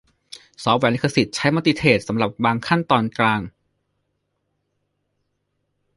[0.63, 3.41] ซอฟต์แวร์ลิขสิทธิ์ใช้มัลติเธรดสำหรับบางขั้นตอนกลาง